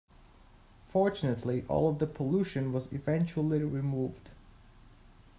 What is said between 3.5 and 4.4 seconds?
removed.